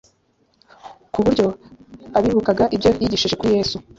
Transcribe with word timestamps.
ku 1.13 1.19
buryo 1.25 1.45
abibukaga 2.17 2.65
ibyo 2.75 2.89
yigishije 3.01 3.35
kuri 3.39 3.55
Yesu 3.57 3.77